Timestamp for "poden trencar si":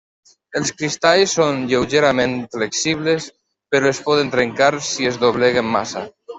4.09-5.11